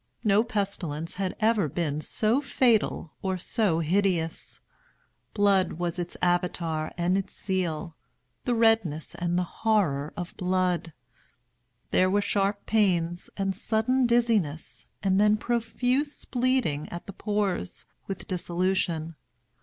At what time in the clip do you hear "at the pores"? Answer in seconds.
16.89-17.85